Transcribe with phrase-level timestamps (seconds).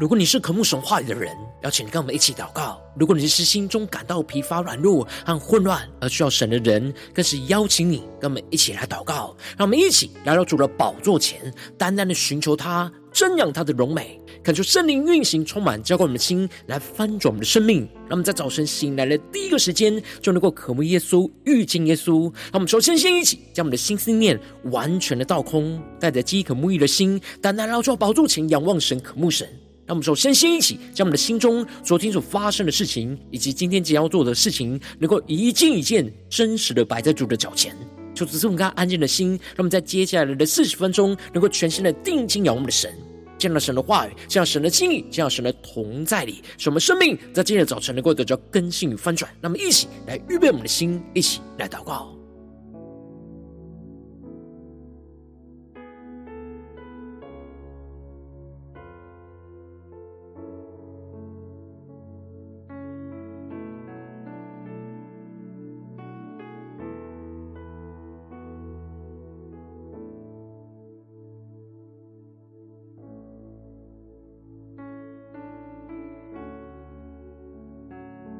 [0.00, 9.36] 如果你是渴慕神话语的人，邀请你跟我们一起祷告；如果你是心中感到疲乏、软弱和混乱而需要神的人，更是邀请你跟我们一起来祷告。
[9.58, 17.86] 让我们一起来到主的宝座前，单单的寻求他，瞻仰他的荣美，恳求圣灵运行，充满浇灌我们的心，来翻转我们的生命。
[18.08, 22.22] 让我们在早晨醒来的第一个时间，就能够渴慕耶稣、遇见耶稣。
[22.44, 24.40] 让我们首先先一起将我们的心思念
[24.70, 29.46] 完全的倒空，带着饥渴沐浴的心，单单来到宝座前仰望神、渴慕神。
[29.90, 37.76] 让我们首先先一起将我们的心中昨天所发生的事情，以及今天即将要做的事情，能够一件一件真实的摆在主的脚前。
[38.14, 42.88] 求主赐我们安静的心，让我们在接下来的四十分钟，能够全心的定睛仰望我们的神，
[43.36, 49.28] 见到神的话语，见到神的心意，见到神的同在里，使我们生命在今天的早晨能够得到更新与翻转。
[49.40, 52.19] 那么，一起来预备我们的心，一起来祷告。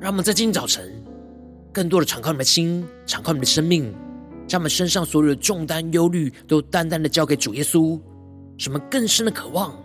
[0.00, 0.90] 让我们在今天早晨，
[1.70, 3.94] 更多的敞开你们的心，敞开你们的生命，
[4.48, 8.00] 将我们身上所有的重担、忧虑，都单单的交给主耶稣，
[8.56, 9.76] 什么更深的渴望，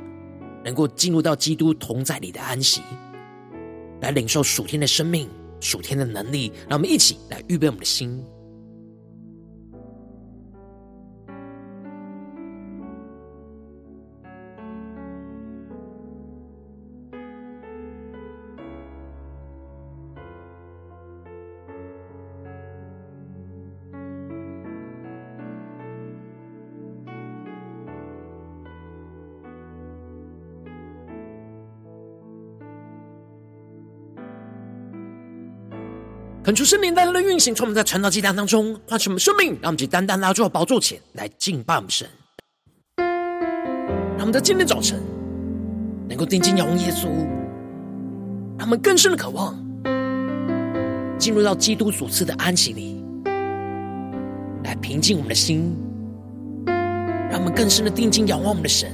[0.64, 2.82] 能够进入到基督同在里的安息，
[4.00, 6.50] 来领受属天的生命、属天的能力。
[6.70, 8.24] 让我们一起来预备我们的心。
[36.45, 42.07] 恳求圣灵单单的运行，从我们在传道祭坛当中唤醒我们生命，让我们去单单拉住到宝座前来敬拜我们神。
[42.97, 45.01] 让我们在今天早晨
[46.07, 47.07] 能够定睛仰望耶稣，
[48.59, 49.57] 让我们更深的渴望
[51.17, 53.03] 进入到基督所赐的安息里，
[54.63, 55.75] 来平静我们的心，
[56.67, 58.91] 让我们更深的定睛仰望我们的神，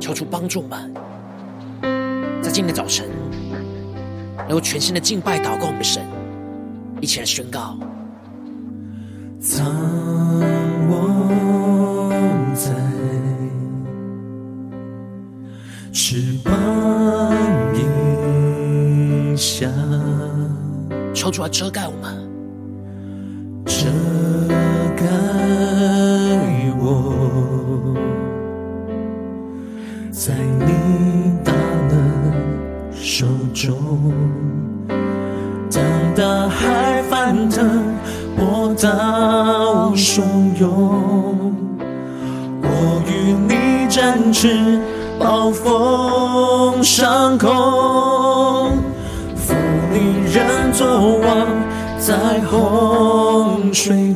[0.00, 0.94] 求主帮助我们，
[2.42, 3.06] 在今天早晨。
[4.48, 6.02] 能够全新的敬拜祷告我们的神，
[7.00, 7.78] 一起来宣告。
[9.40, 9.66] 藏
[10.88, 12.08] 我
[12.54, 12.70] 在
[15.92, 16.52] 翅膀
[17.74, 19.68] 荫下，
[21.14, 22.01] 抽出来遮盖我们，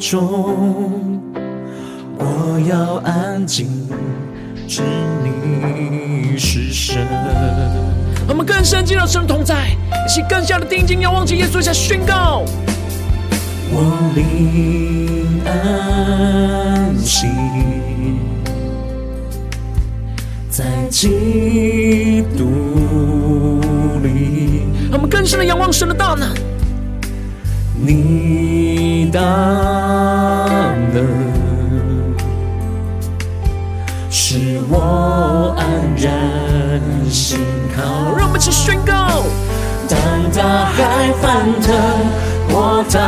[0.09, 1.21] 中，
[2.17, 3.67] 我要安静，
[4.69, 4.81] 知
[5.25, 7.05] 你是神。
[8.29, 9.67] 我们更深进入神同在，
[10.07, 12.45] 一起更加的定睛，要忘记耶稣，一下宣告。
[13.73, 17.27] 我灵安息，
[20.49, 22.45] 在基督
[24.05, 24.63] 里。
[24.93, 26.33] 我们更深的仰望神的大能，
[27.75, 29.21] 你大
[37.17, 37.41] 然心
[37.75, 38.15] 靠。
[38.15, 39.25] 让我们一起宣告。
[39.89, 39.97] 当
[40.35, 41.75] 大海翻腾，
[42.51, 42.99] 波涛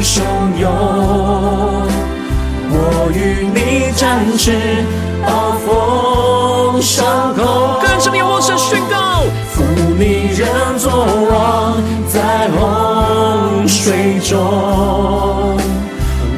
[0.00, 0.22] 汹
[0.58, 0.70] 涌，
[2.70, 4.52] 我与你展翅，
[5.26, 7.44] 暴风上空。
[7.82, 9.20] 更深的仰望神宣告。
[9.50, 9.62] 负
[9.98, 10.48] 你人
[10.78, 11.76] 作王，
[12.08, 14.38] 在洪水中，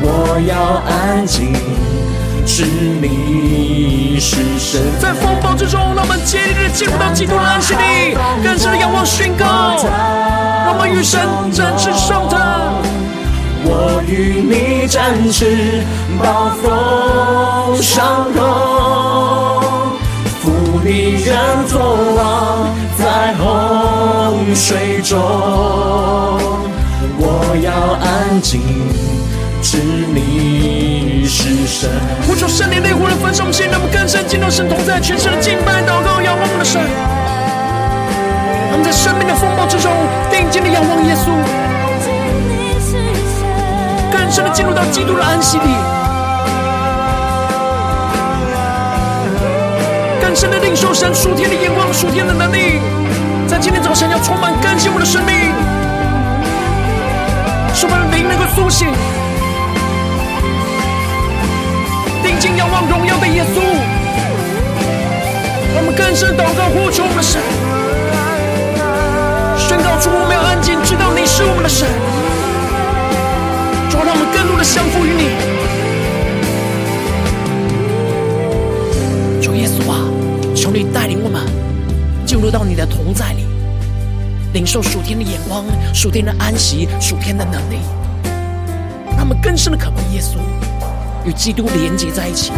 [0.02, 1.63] 我要安静。
[4.18, 9.44] 是神，在风暴之中，让我们竭力的进入到基督的安息里，更深的仰望宣告，
[10.64, 11.20] 让我们与神
[11.52, 12.38] 展翅上腾。
[13.66, 15.82] 我与你展翅，
[16.22, 18.42] 暴风上空，
[20.40, 20.50] 负
[20.84, 21.34] 你人
[21.66, 21.80] 作
[22.14, 22.68] 王，
[22.98, 25.18] 在洪水中，
[27.18, 28.60] 我要安静。
[29.62, 30.53] 是你。
[32.64, 36.80] 圣灵烈火的焚烧，现在我们更深进入神同在，全身的敬拜祷告，仰望我们的神。
[38.72, 39.92] 我们在生命的风暴之中，
[40.32, 41.28] 定睛的仰望耶稣，
[44.10, 45.76] 更深的进入到基督的安息里，
[50.24, 52.80] 更深的领受神属天的眼光、属天的能力，
[53.46, 55.52] 在今天早晨要充满更新我们的生命，
[57.76, 58.88] 使我们的灵能够苏醒。
[62.44, 63.58] 定睛仰望荣耀的耶稣，
[65.74, 67.40] 我们更深祷告，呼求我们的神，
[69.56, 71.88] 宣告出我们要安静，知道你是我们的神，
[73.88, 75.30] 主，让我们更多的相服于你。
[79.40, 80.04] 主耶稣啊，
[80.54, 81.40] 求你带领我们
[82.26, 83.46] 进入到你的同在里，
[84.52, 85.64] 领受属天的眼光、
[85.94, 87.78] 属天的安息、属天的能力，
[89.16, 90.36] 让我们更深的渴慕耶稣。
[91.26, 92.52] 与基督连接在一起，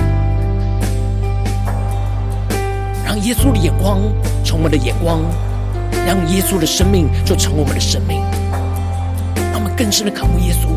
[3.04, 4.00] 让耶稣的眼光
[4.44, 5.20] 成我们的眼光，
[6.04, 8.20] 让耶稣的生命就成我们的生命，
[9.52, 10.68] 让我们更深的渴慕耶稣，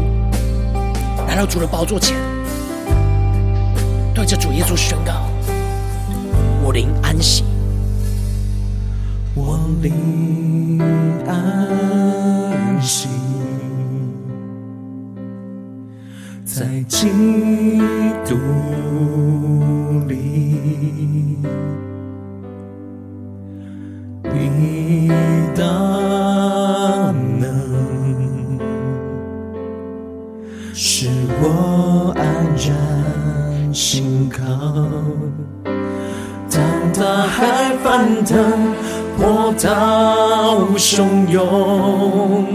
[1.27, 2.15] 来到主的宝座前，
[4.13, 5.13] 对着主耶稣宣告：
[6.63, 7.44] 我灵安息，
[9.33, 10.80] 我灵
[11.27, 13.09] 安息。
[16.45, 17.78] 在今
[18.29, 18.35] 独
[20.07, 20.13] 立，
[24.31, 25.09] 你
[25.55, 25.63] 大
[27.39, 27.49] 能
[30.75, 31.09] 使
[31.41, 32.23] 我安
[32.55, 34.39] 然心靠。
[36.51, 36.61] 当
[36.93, 38.37] 大海翻腾，
[39.17, 42.45] 波涛汹涌。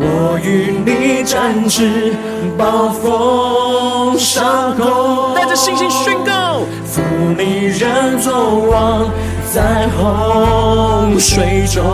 [0.00, 0.46] 我与
[0.86, 2.14] 你展翅，
[2.56, 7.00] 暴风上空，带着信心宣告：扶
[7.36, 9.08] 你人作王，
[9.52, 11.84] 在洪水中，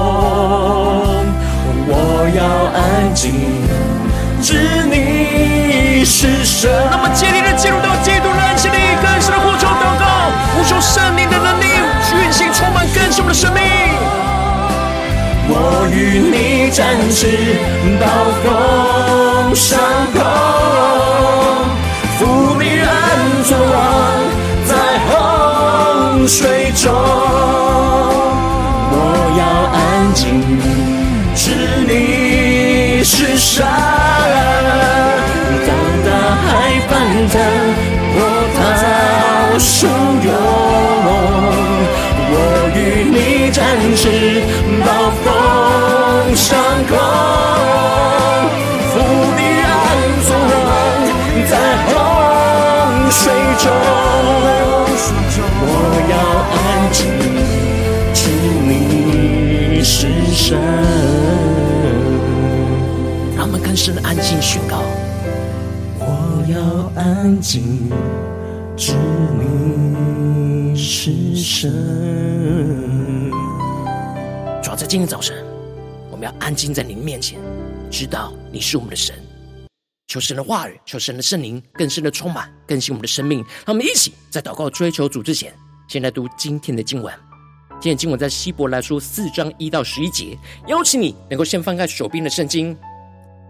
[1.86, 2.42] 我要
[2.72, 3.32] 安静，
[4.40, 6.70] 知你是神。
[6.90, 10.04] 那么接力的进入到基督的安息里，更深的呼求祷告，
[10.56, 11.66] 呼求圣灵的能力
[12.16, 13.62] 运行，充满更深的生命。
[15.46, 17.28] 我与你展翅，
[18.00, 18.06] 暴
[18.42, 19.78] 风上
[20.12, 20.93] 空，扶你
[23.44, 23.68] 人作王，
[24.64, 24.72] 在
[25.10, 26.90] 洪水中，
[28.90, 28.96] 我
[29.38, 29.76] 要安
[30.14, 30.24] 静，
[31.34, 31.44] 知
[31.86, 33.62] 你是神。
[35.66, 35.68] 当
[36.06, 36.08] 大
[36.40, 36.48] 海
[36.88, 36.92] 翻
[37.28, 37.34] 腾，
[38.14, 38.18] 波
[38.56, 38.58] 涛
[39.58, 39.68] 汹
[40.24, 40.26] 涌。
[42.32, 42.34] 我
[42.74, 42.78] 与
[43.10, 43.16] 你
[43.50, 43.60] 展
[43.94, 44.02] 翅，
[44.80, 44.88] 暴
[45.22, 45.24] 风
[46.34, 46.56] 上
[46.88, 46.96] 空，
[53.14, 53.70] 水中。
[55.66, 55.68] 我
[56.10, 56.14] 要
[56.54, 57.06] 安静，
[58.12, 58.28] 知
[58.66, 60.58] 你是神。
[63.36, 64.82] 让我们更深的安静宣告：
[65.98, 67.90] 我要安静，
[68.76, 68.92] 知
[69.38, 71.72] 你是神。
[74.62, 75.36] 主要在今天早晨，
[76.10, 77.38] 我们要安静在您面前，
[77.90, 79.14] 知道你是我们的神。
[80.06, 83.38] 求神的话语，求神的圣灵更深的充满，更新我们的生命。
[83.66, 85.52] 让我们一起在祷告追求主之前，
[85.88, 87.12] 先来读今天的经文。
[87.80, 90.38] 今天经文在希伯来书四章一到十一节。
[90.68, 92.76] 邀请你能够先翻开手边的圣经，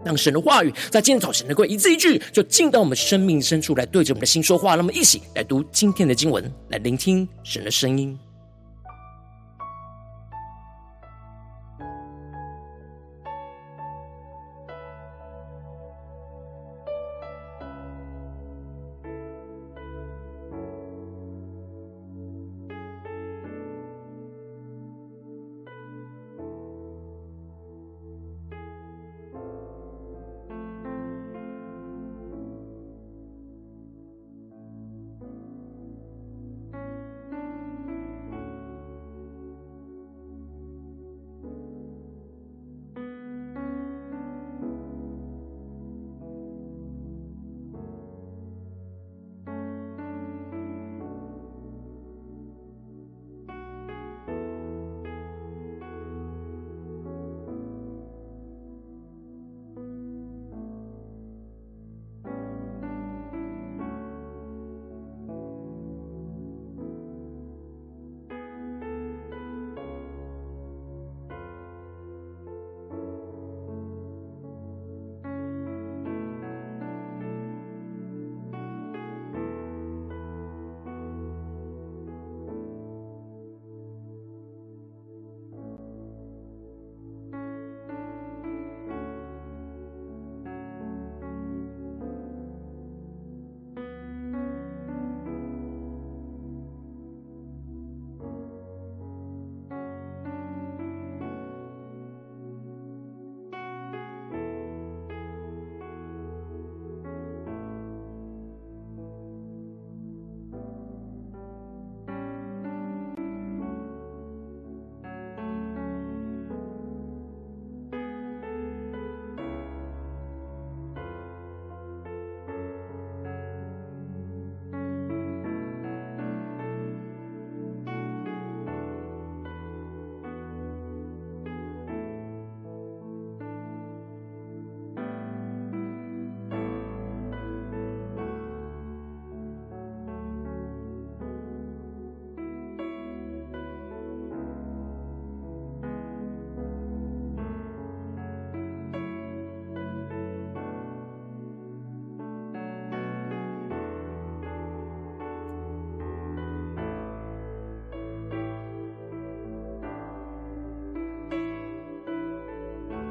[0.03, 4.75] 让神的话语在今天早晨能够一字一句，就进到我们生命深处来，对着我们的心说话。
[4.75, 8.17] 让我们一起来读今天的经文，来聆听神的声音。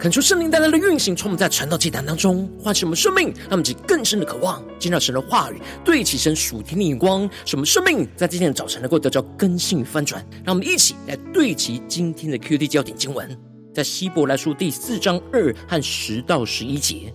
[0.04, 10.22] 恳求圣灵带来的运行，充满在传道祭坛当中，唤醒我们生命，让我们更深的渴望见到神的话语，对齐神属天的眼光，使我们生命在今天的早晨能够得到更新与翻转。
[10.44, 13.34] 让我们一起来对齐今天的 QD 焦点经文，
[13.72, 17.10] 在希伯来书第四章二和十到十一节，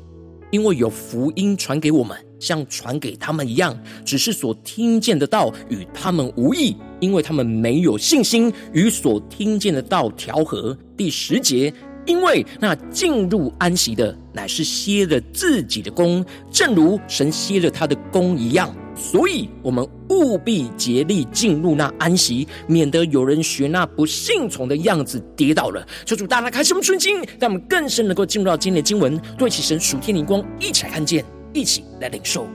[0.50, 10.76] 因为有福音传给我们，像传给他们一样，只是所听见的道与他们无益，因为他们没有信心与所听见的道调和。
[10.98, 11.72] 第十节。
[12.10, 18.76] 因为那进入安息的，乃是歇了自己的工，正如神歇了他的工一样。
[18.96, 25.88] 所以，我们务必竭力进入那安息，免得有人学那不信从的样子跌倒了。
[26.04, 31.24] 求主大大开什么纯心，让我们更深能够进入到今天的经文，对齐神属天灵光，一起来看见，
[31.54, 32.48] 一起来领受。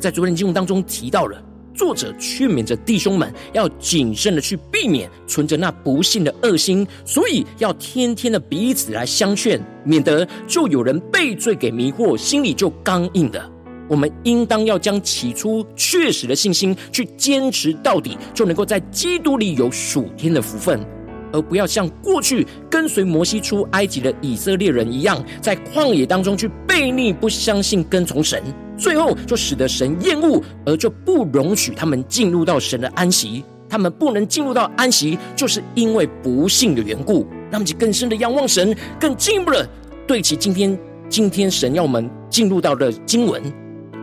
[0.00, 1.40] 在昨天经文当中提到了。
[1.78, 13.48] 作者劝勉着弟兄们要谨慎的去避免存着那不幸的恶心，所以要天天的彼此来相劝，免得就有人被罪给迷惑，心里就刚硬的。
[13.88, 20.84] 我们应当要将起初确实的信心去坚持到底，就能够在基督里有属天的福分，
[21.32, 28.42] 而不要像过去跟随摩西出埃及的以色列人一样，在旷野当中去悖逆，不相信跟从神。
[28.76, 33.44] 最后就使得神厌恶，而就不容许他们进入到神的安息。
[33.68, 37.26] 他们不能进入到安息，就是因为不信的缘故。
[37.50, 39.68] 让我们更深的仰望神，更进一步的
[40.06, 43.42] 对齐今天今天神要我们进入到的经文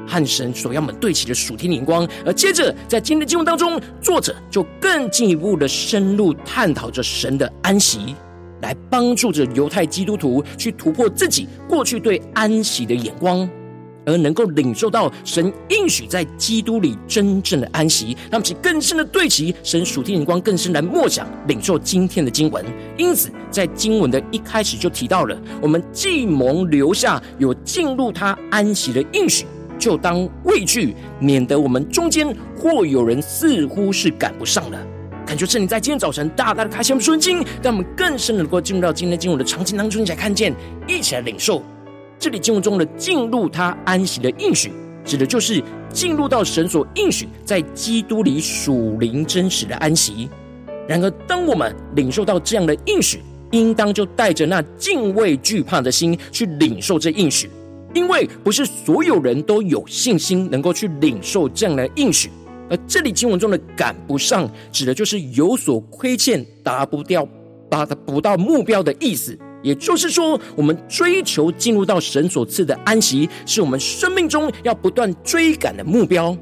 [0.07, 2.07] 和神所要我们对齐的属天眼光。
[2.25, 8.15] 而接着在今天的经文当中，作者就更进一步的深入探讨着神的安息，
[8.61, 13.49] 来帮助着犹太基督徒去突破自己过去对安息的眼光。
[14.07, 22.63] 而能够领受到神应许在基督里真正的安息，让其更深的对齐神属天眼光，更深来默想领受今天的经文。
[22.99, 29.47] 因此，在经文的一开始就提到了，我们既蒙留下有进入他安息的应许，
[29.77, 32.27] 就当畏惧，免得我们中间
[32.57, 34.77] 或有人似乎是赶不上了。
[35.25, 40.53] 感觉圣灵在今天早晨大大的开启我们属灵经，让我们更深的能够进入到今天进入的场景当中，一起来看见，
[40.87, 41.63] 一起来领受。
[42.19, 44.71] 这里进入中的进入他安息的应许，
[45.03, 50.29] 指的就是进入到神所应许在基督里属灵真实的安息。
[50.87, 53.19] 然而，当我们领受到这样的应许，
[53.51, 57.49] 应当就带着那敬畏惧怕的心去领受这应许，
[57.95, 62.29] 因为不是所有人都有信心能够去领受这样的应许。
[62.69, 67.27] 而这里经文中的赶不上，指的就是有所亏欠，达不掉、
[67.69, 69.37] 达不到目标的意思。
[69.63, 76.37] 也就是说，我们追求进入到神所赐的安息，是我们生命中要不断追赶的目标。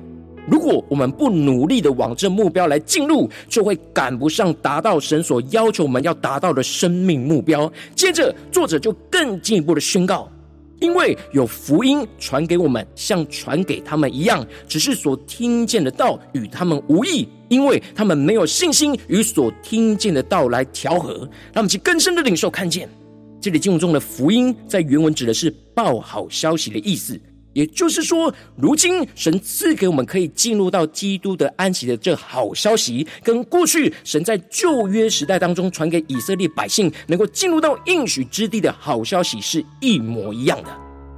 [0.45, 7.71] 如果我们不努力的往这目标来进入，就会赶不上达到神所要求我们要达到的生命目标。
[7.95, 10.29] 接着，作者就更进一步的宣告：
[10.79, 17.27] 因为有福音传给我们，像传给他们一样，只是所听见的道与他们无异。
[17.49, 21.19] 因为他们没有信心与所听见的道来调和，
[21.53, 22.89] 让我们去更深的领受看见。
[23.39, 27.19] 这里经文中的福音，在原文指的是报好消息的意思，
[27.53, 40.69] 也就是说，如今神赐给我们可以进入到基督的安息的这好消息，跟过去神在旧约时代当中传给以色列百姓能够进入到应许之地的好消息是一模一样的，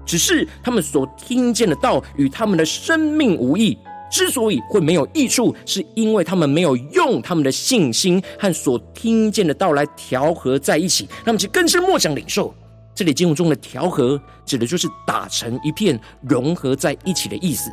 [0.05, 3.77] 只是他们所听见的道与他们的生命无异。
[4.11, 12.53] 之所以会没有益处，是因为他们没有用他们的信心和所听见的道来调和在一起，那么就更深默想领受。
[12.95, 17.69] 这里经文中的调和，指的就是打成一片，融合在一起的意思。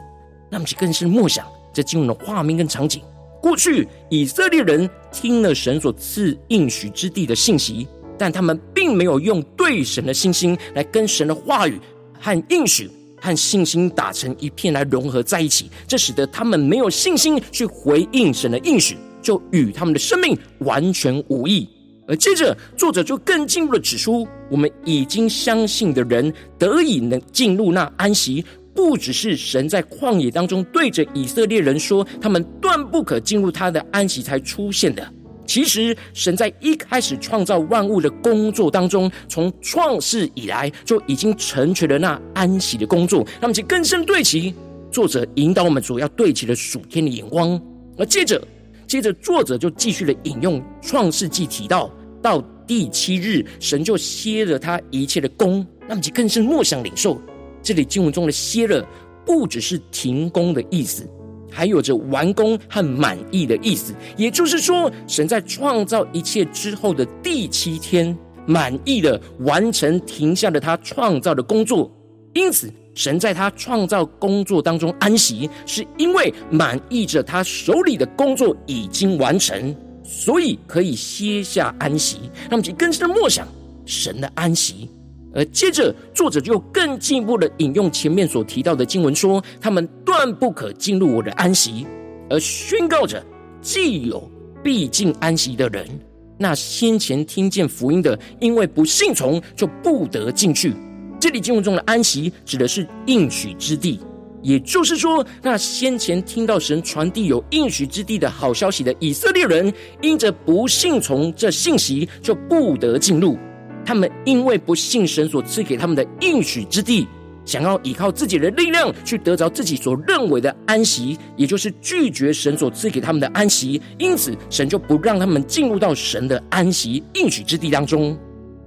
[0.50, 3.00] 让其更是默想这经文的画面跟场景。
[3.40, 7.86] 过去以色列人听了神所赐应许之地的信息，
[8.18, 11.80] 但他们并没有用对神的信心来跟神的话语
[12.20, 12.90] 和应许。
[13.24, 21.68] 和信心打成一片来融合在一起，这使得他们没有信心去回应神的应许，就与他们的生命完全无异。
[22.12, 35.10] 而接着作者就更进一步的指出，我们已经相信的人得以能进入那安息，不只是神在旷野当中对着以色列人说，他们断不可进入他的安息才出现的。
[35.46, 43.20] 其实，神在一开始创造万物的工作当中，从创世以来就已经成全了那安息的工作。
[43.40, 44.54] 让我们去更深对齐
[44.90, 47.58] 作者引导我们主要对齐的属天的眼光。
[47.96, 48.46] 而接着，
[48.86, 51.90] 接着作者就继续的引用创世纪提到，
[52.22, 55.66] 到第七日，神就歇了他一切的工。
[55.88, 57.20] 那么就更是默想领受
[57.60, 58.86] 这里经文中的歇了，
[59.26, 61.06] 不只是停工的意思。
[61.50, 71.92] 还有着完工和满意的意思，也就是说，神在创造一切之后的第七天，满意的完成停下了他创造的工作。
[72.32, 79.76] 因此，神在他创造工作当中安息，是因为满意着他手里的工作已经完成，
[80.12, 82.18] 所以可以歇下安息。
[82.50, 83.48] 那么，就更深的默想
[83.86, 84.90] 神的安息。
[85.34, 91.86] 而接着，作者就更进一步的引用前面所提到的经文说：“他们断不可进入我的安息。”
[92.28, 93.24] 而宣告着，
[93.62, 94.30] 既有
[94.62, 95.88] 必进安息的人，
[96.36, 100.74] 那先前听见福音的，因为不信从，就不得进去。
[101.18, 104.00] 这里经文中的安息，指的是应许之地，
[104.42, 113.38] 也就是说，那先前听到神传递有应许之地的好消息的以色列人，因着不信从这信息，就不得进入。
[113.84, 117.06] 他们因为不信神所赐给他们的应许之地，
[117.44, 128.16] 想要依靠自己的力量去得着自己所认为的安息，也就是拒绝神所赐给他们的安息，因此神就不让他们进入到神的安息应许之地当中。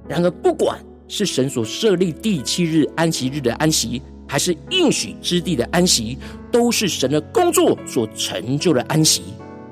[0.08, 6.18] 然而，不管是神所设立第七日安息日的安息，还是应许之地的安息，
[6.52, 9.24] 都是神的工作所成就的安息。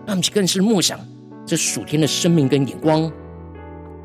[0.05, 0.99] 那么，更是默想
[1.45, 3.11] 这属天的生命跟眼光。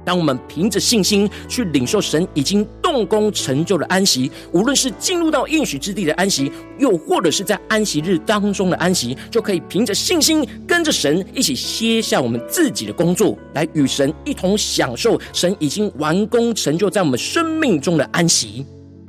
[0.04, 18.64] 当我们凭着信心去领受神已经动工成就的安息，无论是进入到应许之地的安息，又或者是在安息日当中的安息，就可以凭着信心跟着神一起歇下我们自己的工作，来与神一同享受神已经完工成就在我们生命中的安息。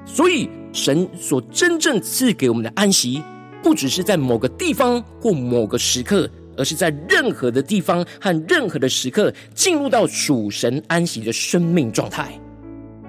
[0.05, 0.49] 所以，
[0.79, 3.21] 神所真正赐给我们的安息，
[3.61, 6.29] 不只是在某个地方或某个时刻。
[6.57, 12.37] 而是在任何的地方和任何的时刻进入到属神安息的生命状态。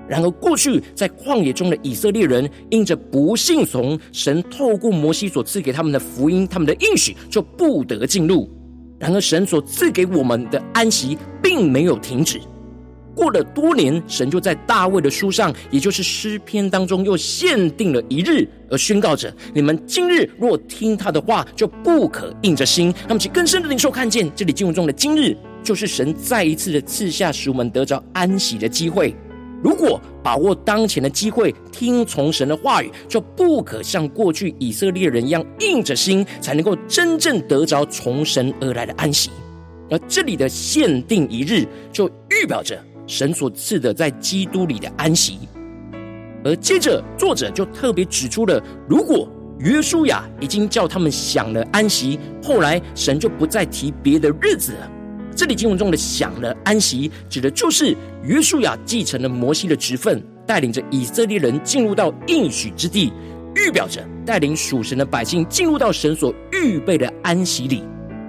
[0.09, 8.49] 然而，过去在旷野中的以色列人，因着不信从神透过摩西所赐给他们的福音，他们的应许就不得进入。
[9.01, 12.41] 然而，神所赐给我们的安息并没有停止。
[13.21, 22.95] 过了多年，神就在大卫的书上，也就是诗篇当中，又限定了一日，而宣告着：你们今日若听他的话，就不可硬着心。
[23.07, 29.15] 那么，其更深的领受看见，这里经文中的今日，就是神再一次的赐下使我们得着安息的机会。
[29.63, 39.29] 如果把握当前的机会，听从神的话语，就不可像过去以色列人一样硬着心，才能够真正得着从神而来的安息。
[39.91, 42.83] 而这里的限定一日，就预表着。
[43.11, 45.41] 神所赐的在基督里的安息，
[46.45, 54.89] 而接着作者就特别指出了，如果约书亚已经叫他们享了安息，后来神就不再提别的日子了。
[55.35, 63.13] 这里经文中的享了安息，指的就是约书亚继承了摩西的职分，带领着以色列人进入到应许之地，
[63.57, 67.83] 预表着带领属神的百姓进入到神所预备的安息里。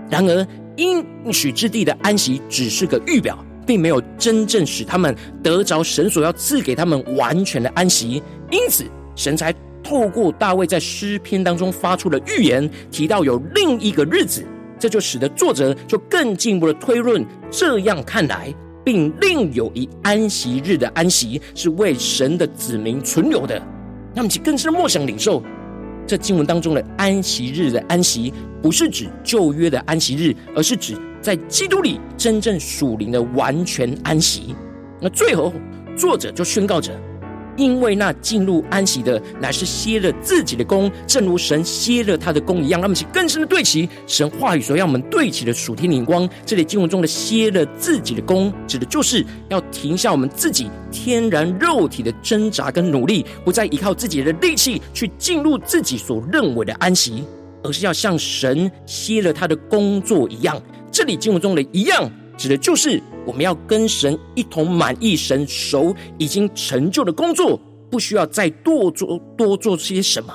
[0.10, 3.38] 然而，应许之地的安息只是个预表。
[3.65, 8.21] 并没有真正使他们得着神所要赐给他们完全的安息，
[8.52, 14.43] 因此神才透过大卫在诗篇当中发出的预言，提到有另一个日子，
[14.80, 17.26] 这就使得作者就更进一步的推论。
[17.50, 23.62] 这样看来，并另有一安息日的安息是为神的子民存留的。
[24.13, 25.41] 那么，其更是默想领受
[26.06, 30.95] 这经文当中的安息日的安息，不是指旧约的安息日，而是指。
[31.21, 34.55] 在基督里真正属灵的完全安息，
[34.99, 35.53] 那最后
[35.95, 36.91] 作者就宣告着：
[37.57, 42.81] 因为那进入安息的乃是歇了自己的工，正如神歇了他的工一样。
[42.81, 46.27] 那么，其更深的对齐神话语所要我们对齐的属天灵光。
[46.45, 57.23] 这里经文中的歇了自己的工，指的就是要停下我们自己天然肉体的挣扎跟努力，不再依靠自己的力气去进入自己所认为的安息，
[57.63, 60.62] 而是要像神歇了他的工作一样。
[60.91, 70.34] 这里经文中的一样，指的就是我们要跟神一同满意神手已经成就的工作，不需要再多做多做些什么。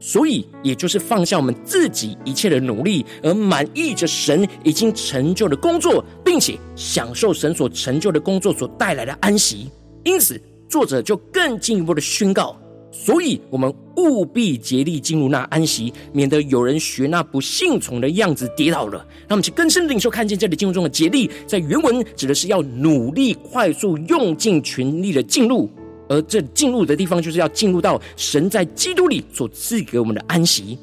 [0.00, 9.70] 所以，也就是放下我们自己一切的努力，而满意着神已经成就的工作，并且享受神所成就的工作所带来的安息。
[10.02, 12.54] 因此，作者就更进一步的宣告。
[12.96, 19.04] 所以，我们务必竭力进入那安息，免得有人学那不信从的样子跌倒了。
[19.28, 25.68] 那么，去更深的领受看见这里经文中的竭力，在原文指的是要努力、快速、用尽全力的进入，
[26.08, 30.78] 而这进入的地方，就是要进入到神在基督里所赐给我们的安息。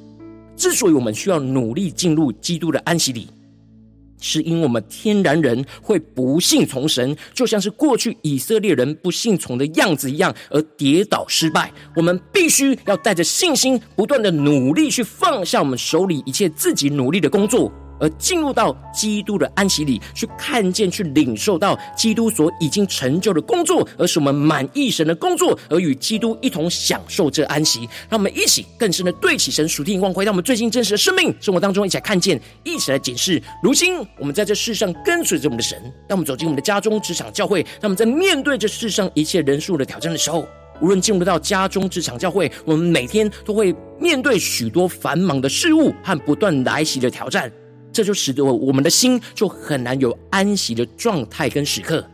[0.58, 3.28] 之所以我们需要努力进入基督的安息里。
[4.22, 11.70] 是因为我们天然人会不信从神，就像是过去以色列人不信从的样子一样，而跌倒失败。
[11.96, 17.70] 我们必须要带着信心，不断的努力去放下我们手里一切自己努力的工作，
[18.02, 27.88] 而进入到基督的安息里，去看见、去领受到基督所已经成就的工作，而使我们满意神的工作，而与基督一同享受这安息。
[28.10, 33.42] 让我们一起更深的对起神属天眼光，回到我们最近真实的生命生活当中，一起来看见，一起来检视。
[33.62, 40.48] 如今我们在这世上跟随着我们的神，当我们走进我们的家中、职场、教会，当我们在面对这世上一切人数的挑战的时候，
[40.82, 47.52] 无论进入到家中、职场、教会，我们每天都会面对许多繁忙的事物和不断来袭的挑战。
[47.92, 52.06] 这就使得我们的心就很难有安息的状态跟时刻。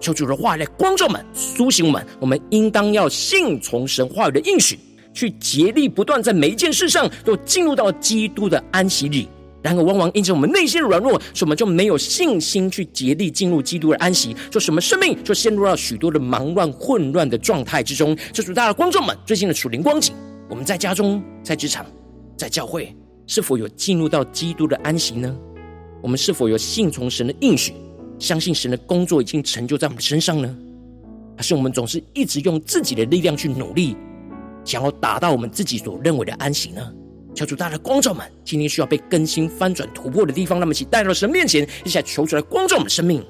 [0.00, 4.78] 求主的话来光照们、苏醒我们，我们应当要信从神话语的应许，
[5.12, 9.28] 去竭力不断在每一件事上都进入到基督的安息里。
[9.60, 18.16] 然而，往往因着我们内心的软弱，使我们就没有信心去竭力进入基督的安息，就使我们生命就陷入到许多的忙乱、混乱的状态之中。
[18.32, 20.14] 这是大家的观众们最近的属灵光景，
[20.48, 21.84] 我们在家中、在职场、
[22.36, 22.94] 在教会。
[23.28, 25.36] 是否有进入到基督的安息呢？
[26.00, 27.74] 我们是否有信从神的应许，
[28.18, 30.56] 相信神的工作已经成就在我们身上呢？
[31.36, 33.94] 还是我们总是一直用自己的力量去努力，
[34.64, 36.92] 想要达到我们自己所认为的安息呢？
[37.34, 43.22] 求主大家的光照们，今天需要被更新、翻转、突破的地方，那么请带到神面前，一起来求主来光照我们的生命。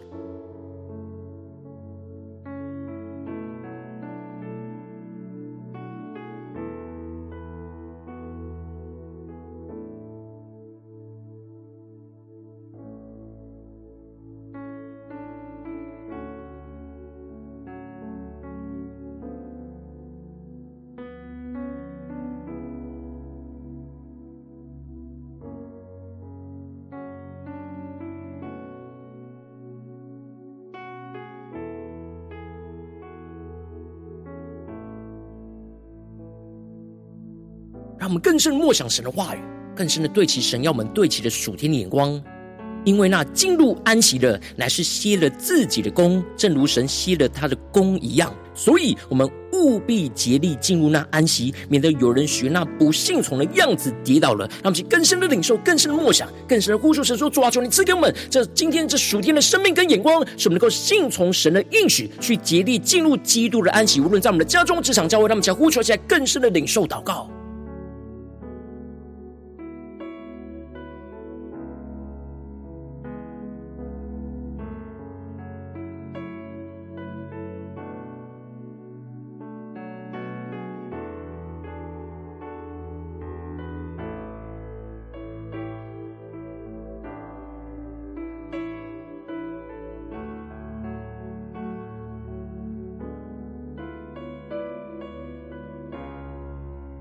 [38.38, 39.40] 更深默想神的话语，
[39.74, 42.22] 更深的对齐神要我们对齐的属天的眼光。
[42.84, 48.32] 因为那进入安息的，乃是歇了自己的工，正如神歇了他的工一样。
[48.54, 54.46] 所以，我们务必竭力进入那安息，免得有人学那不信从的样子跌倒了。
[54.46, 64.00] 让我们去更深的领受，更深的默想，更深的呼求神说：主啊，求你赐给我们这今天这属天的生命跟眼光，使我们能够信从神的应许，去竭力进入基督的安息。
[64.00, 67.28] 无论在我们的家中、职场、教会，让我们将呼求起来，更深的领受祷告。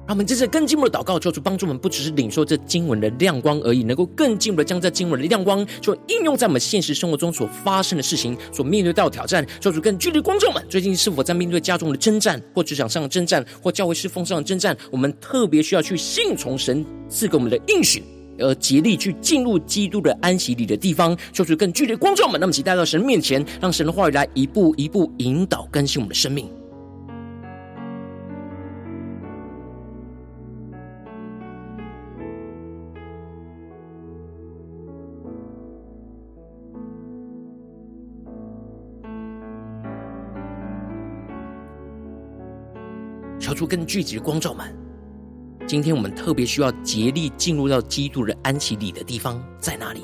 [0.08, 9.46] 让我们接着更进一步的祷告，求主帮助我们，不只是领受这经文的亮光而已，能够更进一步的将这经文的亮光，就应用在我们现实生活中所发生的事情，所面对到的挑战。
[9.60, 14.78] 求主更具体观众们，最近是否在面对家中的征战，或职场上的征战，或教会侍奉上的征战？
[14.90, 18.02] 我们特别需要去信从神赐给我们的应许，
[18.40, 21.18] 而竭力去进入基督的安息里的地方。
[21.34, 26.50] 求主更具体观众们，那么请带到神面前，让神的话语来一步一步引导更新我们的生命。
[43.58, 44.72] 出更具体的光照们，
[45.66, 50.02] 今天我们特别需要竭力进入到基督的安息里的地方在哪里？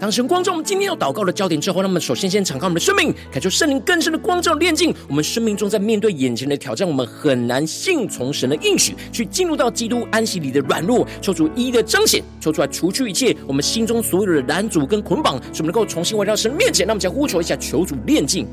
[0.00, 4.94] 当神光照我们今天要祷告的焦点之后，那么首先先敞开我们的生命，感受圣灵更深的光照炼净。
[5.08, 16.86] 我们生命中在面对眼前的挑战，我们很难信从神的应许，去进入到基督安息里的软弱，求主一一的彰显，求出来除去一切我们心中所有的拦阻跟捆绑，使我们能够重新回到神面前。
[16.86, 18.46] 那么，将呼求一下，求主炼净。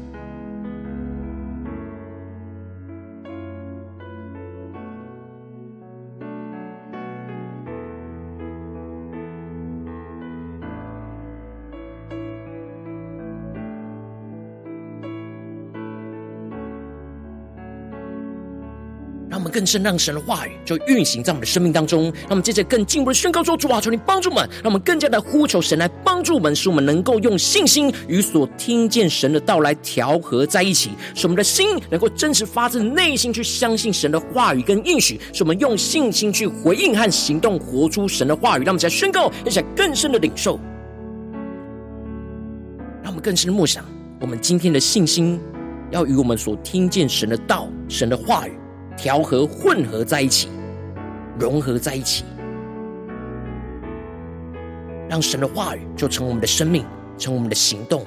[19.52, 22.04] 更深让神的话语就运行在我们的生命当中。
[22.04, 38.64] 让我们接着更进一步的宣告说：主啊，求你帮助我们，让我们更加的呼求神来帮助我们，使我们能够用信心与所听见神的道来调和在一起，使我们的心能够真实发自内心去相信神的话语跟应许，使我们用信心去回应和行动，活出神的话语。
[38.64, 40.60] 让我们再宣告，一起来更深的领受，
[43.04, 43.84] 让我们更深的默想，
[44.20, 45.40] 我们今天的信心
[45.90, 48.61] 要与我们所听见神的道、神的话语。
[48.98, 50.50] 调和混合在一起
[51.40, 52.24] 融合在一起
[55.10, 56.86] 让神的话语就成我们的生命
[57.18, 58.06] 成我们的行动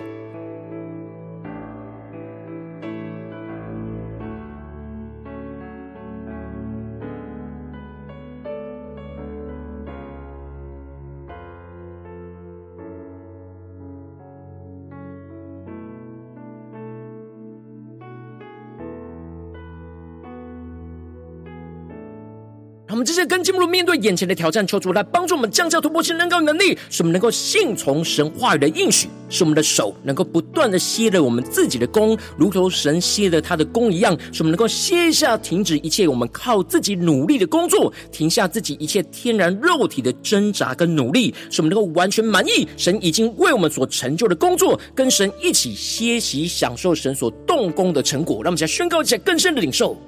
[22.94, 48.36] 我们这些跟进步面对眼前的挑战，求主来帮助我们降下突破性能够能力，使我们能够信从神话语的应许，使我们的手能够不断的歇了我们自己的工，如同神歇了他的工一样，使我们能够歇下，停止一切我们靠自己努力的工作，停下自己一切天然肉体的挣扎跟努力，使我们能够完全满意神已经为我们所成就的工作，跟神一起歇息，享受神所动工的成果。
[48.36, 50.00] 让我们再宣告一下更深的领受。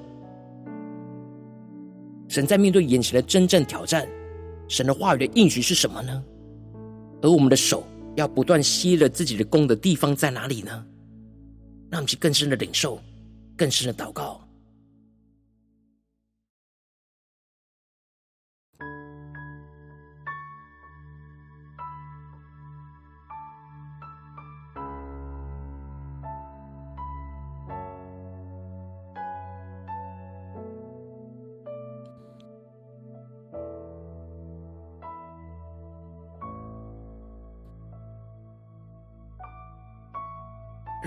[2.27, 4.07] 神在面对眼前的真正挑战，
[4.67, 6.23] 神的话语的应许是什么呢？
[7.21, 7.83] 而我们的手
[8.15, 10.85] 要不断吸了自己的弓的地方在哪里呢？
[11.89, 13.01] 让我们去更深的领受，
[13.55, 14.46] 更深的祷告。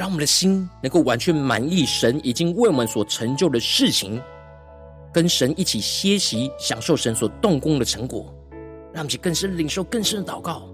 [0.01, 4.19] 让我们的心能够完全满意神已经为我们所成就的事情，
[5.13, 8.35] 跟神一起歇息，享受神所动工的成果，
[8.95, 10.70] 让我们更深领受更深的祷告。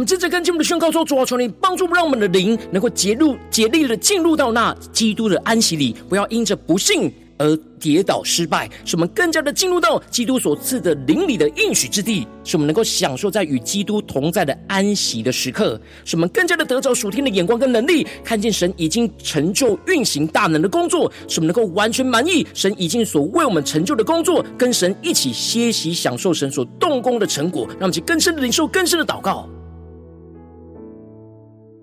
[0.00, 8.66] 们接着跟进我们的宣告说：主啊，求你帮助，让我们的灵能够竭力、竭力的进入到那基督的安息里，不要因着不信而跌倒失败。
[8.86, 15.78] 使我们更加的进入到基督所赐的灵里的应许之地，使我们能够享受在与基督同在的安息的时刻。
[16.06, 27.66] 使我们更加的得着属天的眼光跟能力，看见神已经成就运行大能的工作，使我们能够完全满意神已经所为我们成就的工作，跟神一起歇息，享受神所动工的成果。
[27.72, 29.46] 让我们去更深的领受，更深的祷告。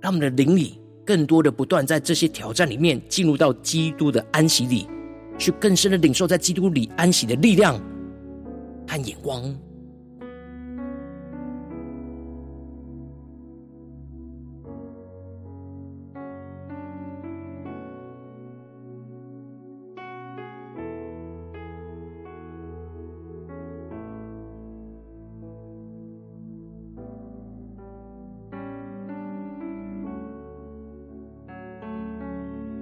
[0.08, 4.88] 他们的灵里更多的不断在这些挑战里面进入到基督的安息里，
[5.38, 7.78] 去更深的领受在基督里安息的力量
[8.88, 9.54] 和眼光。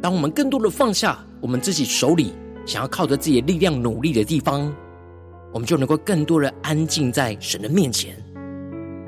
[0.06, 2.32] 当我们更多的放下我们自己手里
[2.64, 4.72] 想要靠着自己的力量努力的地方，
[5.52, 8.16] 我们就能够更多的安静在神的面前，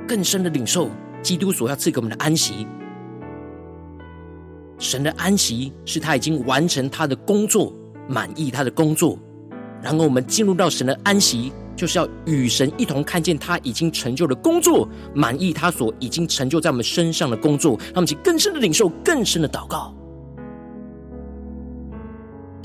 [0.07, 0.89] 更深的领受
[1.21, 2.65] 基督所要赐给我们的安息。
[4.79, 7.71] 神的安息是他已经完成他的工作，
[8.07, 9.19] 满意他的工作。
[9.83, 17.77] 然后我们进入到神的安息，就是要与神一同看见他已经成就的工作，满意他所已经成就在我们身上的工作。
[17.77, 19.93] 让我们去更深的领受，更深的祷告。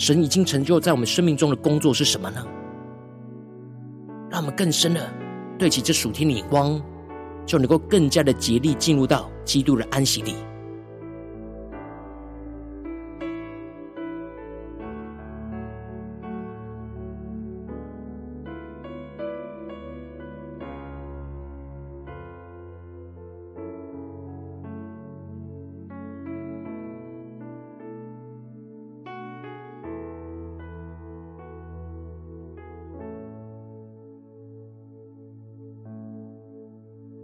[0.02, 2.44] 神已经成就在我们生命中的工作是什么呢？
[4.28, 5.00] 让我们更深的
[5.56, 6.82] 对起这属天的眼光，
[7.46, 10.34] 就能够更加的竭力进入到基督的安息里。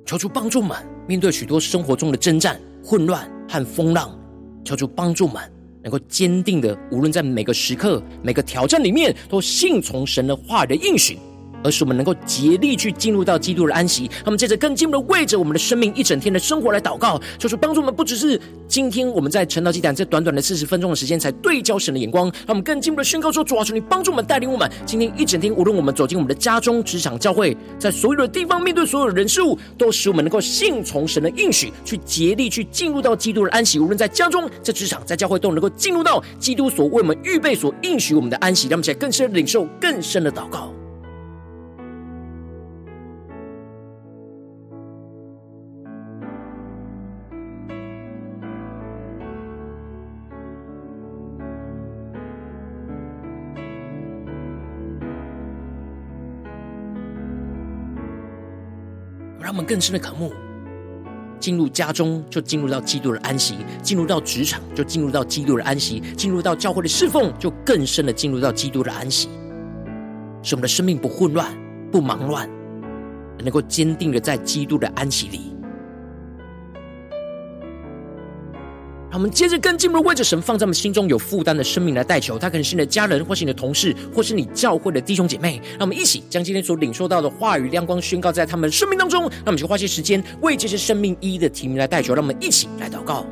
[0.08, 0.74] 求主帮助们
[1.06, 4.18] 面对许多生活中的征战、混乱和风浪，
[4.64, 5.36] 求主帮助们
[5.82, 11.18] 能够坚定的，无论在每个时刻、每个挑战里面，都信从神的话语的应许，
[11.62, 14.10] 而是我们能够竭力去进入到基督的安息。
[14.24, 33.78] 他们接着更进一步的为着我们的生命一整天的生活来祷告，就是帮助我们，不只是今天我们在晨祷祭坛这短短的四十分钟的时间才对焦神的眼光，让我们更进一步的宣告说：主啊，求你帮助我们带领我们，今天一整天，无论我们走进我们的家中、职场、教会，在所有的地方，面对所有的人事物，都使我们能够信从神的应许，去竭力去进入到基督的安息。
[33.78, 38.68] 无论在家中、在职场、在教会，都能够进入到基督所为我们预备、所应许我们的安息。
[38.68, 40.77] 让我们起来更深的领受、更深的祷告。
[59.58, 60.32] 们更深的渴慕，
[61.40, 69.28] 进入家中就进入到基督的安息；进入到职场就进入到基督的安息；进入到教会的侍奉就更深的进入到基督的安息，
[70.44, 71.50] 使我们的生命不混乱、
[71.90, 72.48] 不忙乱，
[73.40, 75.47] 能够坚定的在基督的安息里。
[79.10, 85.60] 我们接着跟进入，为着神放在我们心中有负担的生命来代求，他可能是你的家人，或是你的同事，或是你教会的弟兄姐妹。
[85.70, 89.24] 让我们一起将今天所领受到的话语亮光宣告在他们生命当中。
[89.44, 92.14] 那我们就花些时间为这些生命一一的提名来代求。
[92.14, 93.26] 让我们一起来祷告。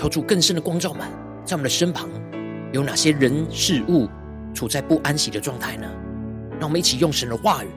[0.00, 1.10] 求主更深的光照满，
[1.44, 2.08] 在我们的身旁
[2.72, 4.08] 有哪些人事物
[4.54, 5.86] 处在不安息的状态呢？
[6.58, 7.68] 让我们一起用神的话语、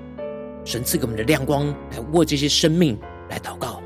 [0.63, 2.97] 神赐给我们的亮光，来为这些生命
[3.29, 3.82] 来祷告。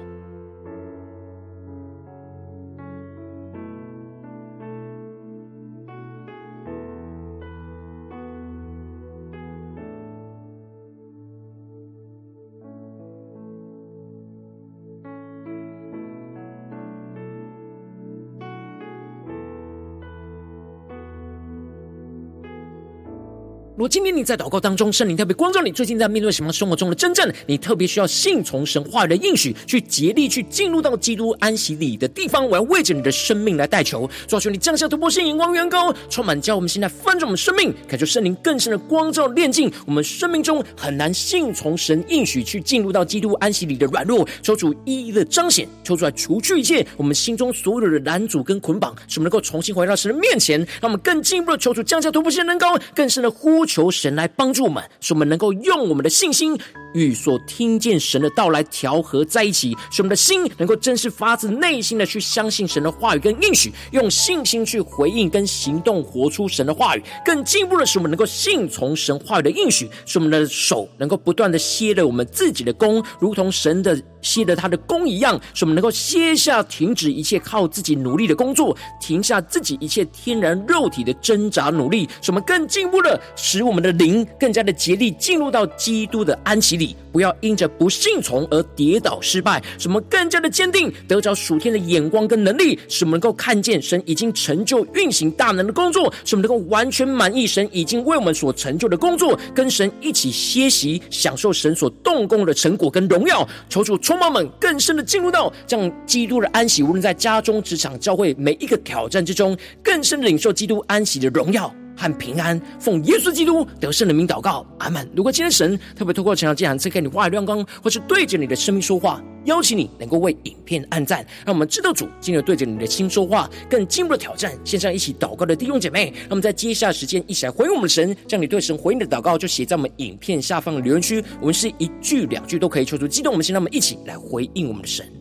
[23.88, 28.84] 今天你在祷告当中，圣灵特别光照你，最近在面对什么生活中的征战，你特别需要信从神。
[28.84, 32.46] 话语的应许，去竭力去进入到基督安息里的地方。
[32.46, 42.04] 我要为着你的生命来代求，主求你降下突破性眼光，远高充满，教我们现在翻转我们生命，感受圣灵更深的光照炼净我们生命中很难信从神。
[42.10, 53.66] 应许去进入到基督安息里的软弱，求主一一的彰显，求主来除去一切我们心中所有的拦阻跟捆绑，使我们能够重新回到神的面前，让我们更进一步的求主降下突破性能高，更深的呼。
[53.68, 56.58] 求求神来帮助我们，使我们能够用我们的信心
[56.96, 67.04] 与所听见神的道来调和在一起，使我们的心能够真是发自内心的去相信神的话语跟应许，用信心去回应跟行动活出神的话语。
[67.24, 83.67] 更进一步的是，我们能够信从神话语的应许，使我们的手能够不断的歇了我们自己的功，如同神的歇了他的功一样，使我们能够歇下停止一切靠自己努力的工作，停下自己一切天然肉体的挣扎努力，使我们更进步的使。
[83.68, 89.62] 我们的灵更加的竭力进入到基督的安息里，不要因着不信从而跌倒失败。
[89.78, 103.48] 使我们更加的坚定，得着属天的眼光跟能力，使我们能够看见神已经成就运行大能的工作，使我们能够完全满意神已经为我们所成就的工作，跟神一起歇息，享受神所动工的成果跟荣耀。
[103.70, 111.74] 求主充满们更深的进入到这样基督的安息，无论在家中、职场、教会每一个挑战之中，更深的领受基督安息的荣耀。
[111.98, 115.10] 和平安，奉耶稣基督得胜的名祷告，阿门。
[115.16, 124.54] 如果今天神特别透过晨祷祭坛赐给你话语亮光，或是对着你的生命说话，邀请你能够为影片按赞，让我们知道主今日对着你的心说话，更进一步的挑战。
[124.64, 135.17] 线上一起祷告的弟兄姐妹，让我们在接下来时间一起来回应我们的神，将你对神回应的祷告就写在我们影片下方的留言区，我们是一句两句都可以，求出激动我们心，让我们一起来回应我们的神。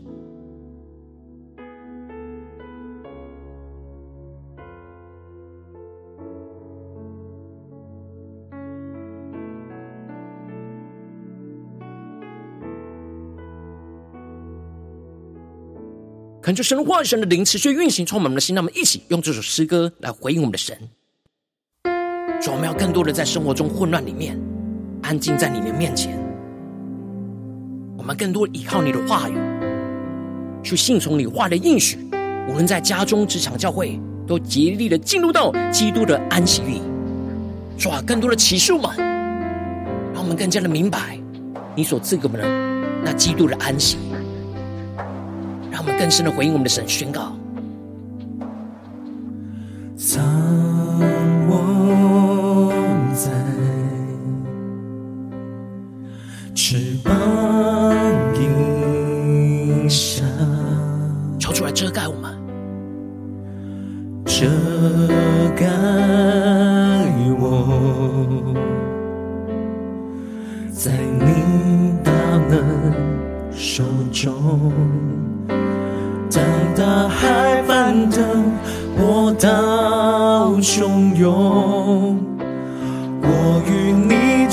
[16.47, 18.55] 恳求神的话、神的灵持续运行，充满我们的心。
[18.55, 20.79] 让我们一起用这首诗歌来回应我们的神。
[22.41, 24.39] 主，我们要更多的在生活中混乱里面，
[25.03, 26.17] 安静在你的面前。
[27.99, 29.35] 我们更多依靠你的话语，
[30.63, 31.99] 去信从你话的应许。
[32.49, 36.81] 无论在家中、职场、教会，都竭力的进入到基督的安息里。
[37.77, 38.97] 主啊，更多的启示我们，
[40.15, 41.19] 让我们更加的明白
[41.75, 42.49] 你所赐给我们的
[43.05, 43.99] 那基督的安息。
[45.77, 47.37] 让我们更深的回应我们的神宣告。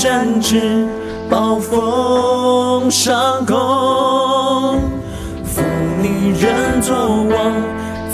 [0.04, 0.86] 展翅，
[1.30, 4.78] 暴风上空，
[5.46, 5.62] 负
[6.02, 7.54] 你人作王，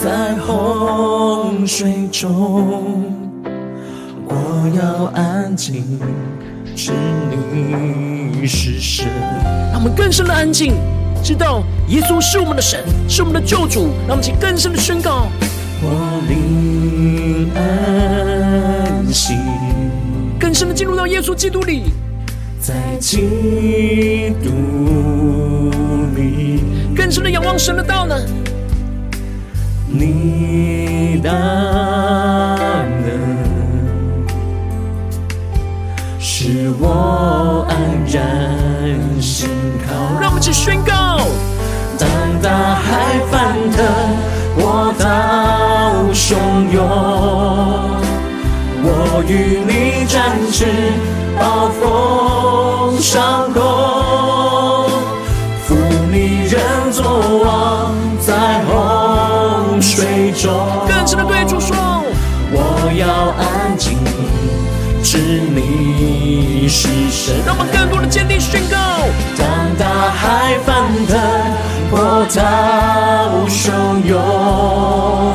[0.01, 3.13] 在洪水中，
[4.25, 5.99] 我要安静，
[6.77, 6.93] 知
[7.29, 9.09] 你是神。
[9.73, 10.75] 让我们更深的安静。
[11.25, 15.27] 知道耶稣是我们的神，是我们的救主，让我们请更深的宣告。
[15.83, 19.35] 我灵安息，
[20.61, 21.85] 深的进入到耶稣基督里，
[22.61, 24.51] 在基督
[26.15, 26.61] 里，
[26.95, 28.15] 更深的仰望神的道呢？
[29.89, 33.09] 你大能，
[36.19, 37.75] 使我安
[38.07, 38.23] 然
[39.19, 39.49] 心
[39.89, 40.21] 靠。
[40.21, 41.27] 让我们一起宣告。
[41.99, 42.07] 当
[42.43, 43.83] 大海翻腾，
[44.57, 46.37] 波涛汹
[46.71, 48.00] 涌，我
[49.31, 50.67] 与你展翅，
[51.39, 53.63] 暴风上空，
[55.63, 55.77] 负
[56.11, 57.05] 你人作
[57.45, 60.51] 王，在洪水中。
[60.89, 61.77] 更深的对主说，
[62.51, 63.97] 我要安静，
[65.05, 67.37] 知你是神。
[67.47, 68.77] 让我们更多的坚定宣告。
[69.39, 69.47] 当
[69.79, 71.17] 大海翻腾。
[71.91, 72.39] 波涛
[73.49, 73.71] 汹
[74.07, 75.30] 涌，我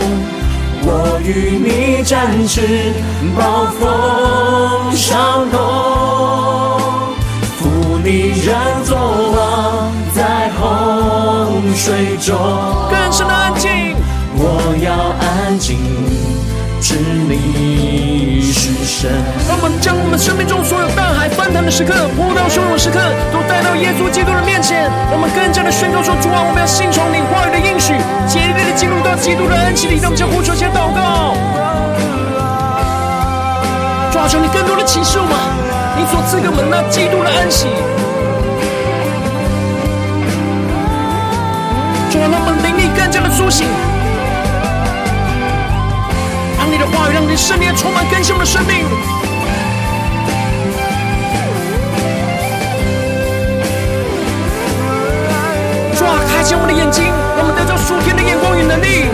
[1.25, 2.93] 与你展翅，
[3.35, 5.57] 暴风上空，
[7.57, 12.37] 负你人作王，在洪水中。
[12.91, 13.95] 更深的安静，
[14.35, 15.79] 我要安静。
[16.79, 19.11] 知你是神，
[20.17, 22.99] 生命中所有大海翻腾的时刻、波涛汹涌的时刻，
[23.33, 24.89] 都带到耶稣基督的面前。
[25.11, 27.93] 我们更加的宣告说：主啊，我们要信从你话语的应许，
[28.25, 29.99] 竭力的进入到基督的安息里。
[29.99, 31.35] 让我们将呼求先祷告，
[34.09, 35.35] 抓住，你更多的启示我们，
[35.99, 37.67] 你所赐给我们那基督的安息。
[42.09, 43.67] 主啊，让我们灵力更加的苏醒。
[46.57, 49.24] 让你的话语，让你的圣灵充满更新我们的生命。
[56.05, 59.09] 主啊，开启我们的眼睛，让我们得到属天的眼光与能力，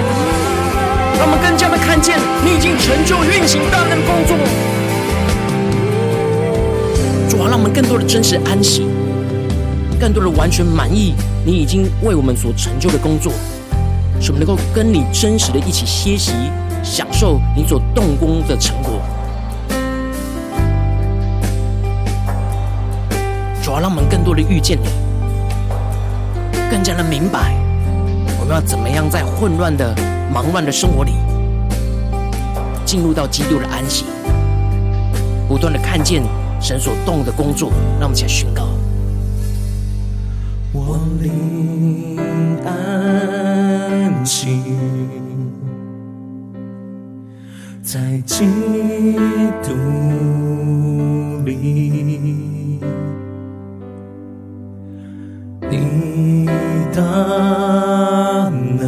[1.17, 4.35] 让我们更加的看见你已经成就运行大能的工作。
[7.29, 8.85] 主啊，让我们更多的真实安息，
[10.01, 11.15] 更多的完全满意
[11.45, 13.31] 你已经为我们所成就的工作，
[14.19, 16.33] 使我们能够跟你真实的一起歇息。
[16.83, 18.99] 享受你所动工的成果，
[23.63, 24.87] 主要让我们更多的遇见你，
[26.91, 27.55] 更加的明白
[28.37, 29.95] 我们要怎么样在混乱的、
[30.29, 31.13] 忙乱的生活里，
[32.85, 34.03] 进入到基督的安息，
[35.47, 36.21] 不断的看见
[36.59, 38.67] 神所动的工作，让我们起来宣告。
[40.73, 42.19] 我灵
[42.65, 44.61] 安息。
[47.81, 48.45] 在基
[49.63, 49.71] 督
[51.45, 52.50] 里，
[56.93, 57.01] 大
[58.79, 58.81] 能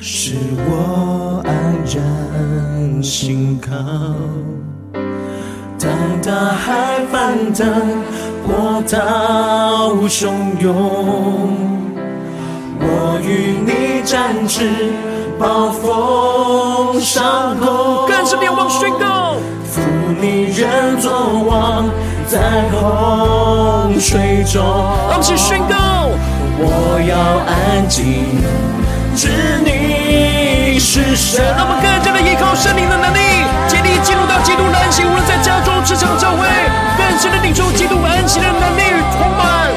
[0.00, 0.34] 使
[0.66, 1.50] 我安
[1.86, 3.70] 然心靠。
[5.78, 5.90] 当
[6.24, 7.64] 大海翻腾，
[8.44, 10.30] 波涛汹
[10.60, 10.72] 涌，
[12.80, 14.68] 我与你展翅。
[15.38, 19.80] 暴风上空，更是仰望宣告，负
[20.20, 21.10] 你人作
[21.48, 21.88] 王，
[22.32, 22.40] 在
[22.72, 24.64] 洪水中。
[25.10, 26.08] 让我们宣告，
[26.56, 28.24] 我要安静，
[29.14, 29.28] 知
[29.60, 31.44] 你是神。
[31.44, 33.20] 让我们更加的依靠圣灵的能力，
[33.68, 36.48] 竭力进入到基督的安息，无论在家中、职场、教会，
[36.96, 39.68] 更深的领受基督安息的能力与充满。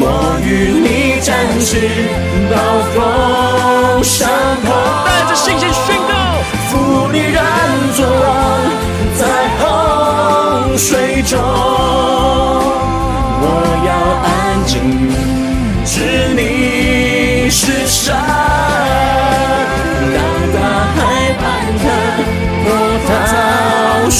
[0.00, 1.92] 我与你展翅，
[2.48, 2.56] 暴
[2.96, 4.24] 风上
[4.64, 4.72] 空，
[5.04, 6.16] 带着信心宣告，
[6.72, 7.36] 负你人
[7.92, 8.64] 作王，
[9.20, 9.28] 在
[9.60, 11.36] 洪水中，
[18.08, 18.16] 是神。
[20.14, 20.16] 当
[20.54, 20.56] 大
[20.94, 20.98] 海
[21.38, 21.42] 翻
[21.78, 21.84] 腾，
[22.64, 22.66] 波
[23.06, 23.08] 涛
[24.08, 24.18] 汹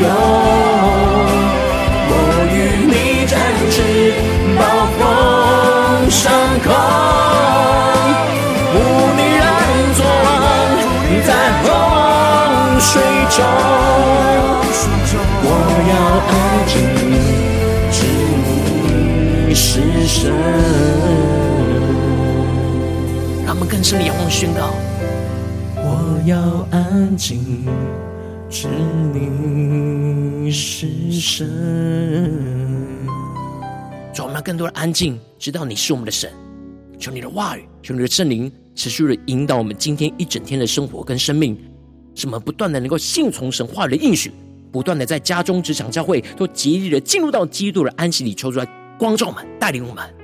[0.00, 0.04] 涌，
[2.10, 2.12] 我
[2.52, 2.56] 与
[2.86, 2.94] 你
[3.26, 3.32] 展
[3.70, 3.76] 翅。
[4.56, 4.60] 暴
[4.98, 5.00] 风
[6.10, 6.22] 上
[6.62, 6.66] 空，
[8.70, 8.72] 负
[9.16, 9.42] 你人
[9.96, 10.26] 作王，
[11.26, 11.28] 在
[11.64, 11.66] 洪
[12.78, 12.92] 水
[13.30, 13.36] 中，
[15.42, 15.46] 我
[15.90, 15.92] 要
[16.30, 16.32] 安
[16.68, 16.72] 静，
[17.90, 17.96] 知
[19.48, 19.62] 你是
[20.06, 20.22] 神。
[23.84, 24.72] 让我们更深的仰望宣告，
[25.76, 27.66] 我要安静，
[28.48, 28.66] 知
[29.12, 31.46] 你是神。
[34.14, 36.32] 主，我们要更多的安静，知道你是我们的神。
[36.98, 41.54] 求你的话语，求你的圣灵持续的引导我们今天一整天的生活跟生命，
[42.14, 44.32] 使我们不断的能够信从神话语的应许，
[44.72, 48.66] 不断的在家中、职场、教会都竭力的进入到基督的安息里，求出来
[48.98, 50.23] 光照我们，带领我们。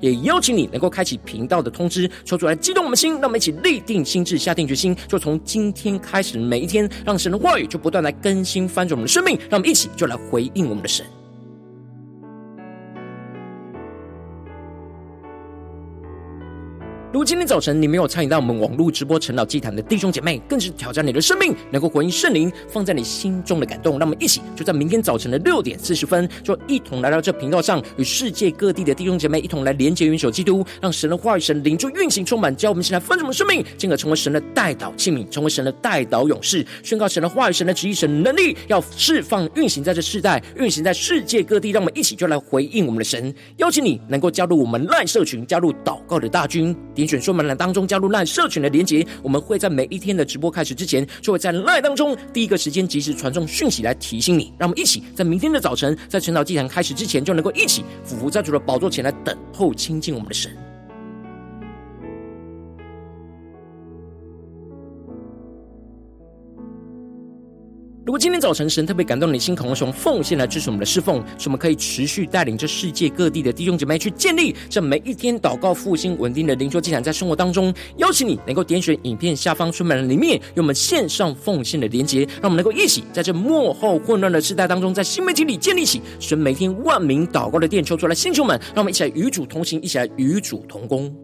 [0.00, 11.04] 也邀请你能够开启频道的通知，说出来激动我们心，让我们一起立定心智，下定决心，就从今天开始每一天，让神的话语就不断来更新翻转我们的生命，让我们一起就来回应我们的神。
[17.10, 23.98] 如果今天早晨你没有参与到我们网络直播晨祷祭坛的弟兄姐妹，更是挑战你的生命，能够回应圣灵放在你心中的感动。
[23.98, 41.70] 让我们一起就在明天早晨的六点四十分，就一同来到这频道上，与世界各地的弟兄姐妹一同来连接、元首基督，让神的话语、神灵就运行充满，教我们现在分盛的生命，进而成为神的代祷器皿，成为神的代祷勇士，宣告神的话语、神的旨意、神的能力，要释放、运行在这世代，运行在世界各地。
[41.70, 42.18] 让我们一起。
[42.18, 46.74] 就来回应我们的神，邀请你能够加入我们赖社群，加入祷告的大军。
[46.98, 54.52] 点选说明栏当中加入赖社群的连结，我们会在每一天的直播开始之前，就会在赖当中第一个时间及时传送讯息来提醒你。
[54.58, 60.50] 让我们一起在明天的早晨，在晨祷祭坛开始之前，就能够一起俯伏在主的宝座前来等候亲近我们的神。
[68.08, 91.14] 如果今天早晨神特别感动你心，渴望从奉献来支持我们的侍奉，使我们可以持续带领这世界各地的弟兄姐妹去建立这每一天祷告复兴稳定的灵修进展，在生活当中，邀请你能够点选影片下方说明栏里面有我们线上奉献的连结，让我们能够一起在这幕后混乱的时代当中，在新媒体里建立起神每天万名祷告的殿，求出来，星球们，让我们一起来与主同行，一起来与主同工。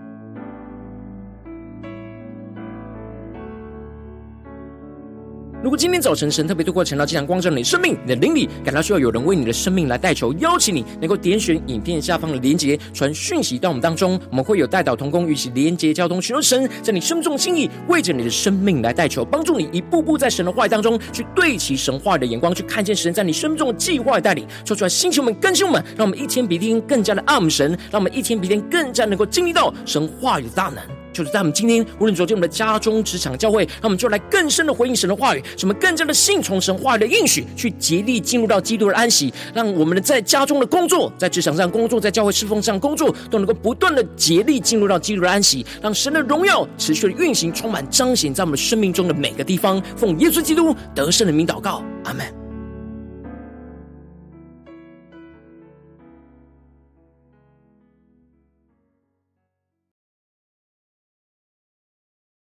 [5.65, 31.04] 如果今天早晨神特别透过晨祷祭坛光照你的生命，你的灵里感到需要有人为你的生命来代求，邀请你能够点选影片下方的连结，传讯息到我们当中，我们会有代祷同工与其连结交通，寻求神在你生命中的心意，为着你的生命来代求，帮助你一步步在神的话语当中去对齐神话语的眼光，去看见神在你生命中的计划带领，说出来，星球们、更新们，让我们一天比一天更加的爱神，让我们一天比一天更加能够经历到神话语的大能。
[31.15, 49.81] 就是在我们今天，无论走进我们的家中、职场、教会，让我们就来更深的回应神的话语，什么更加的信从神话语的应许，去竭力进入到基督的安息，让我们的在家中的工作、在职场上工作、在教会侍奉上工作，都能够不断的竭力进入到基督的安息，让神的荣耀持续的运行、充满、彰显在我们生命中的每个地方。
[49.97, 52.44] 奉耶稣基督得胜的名祷告，阿门。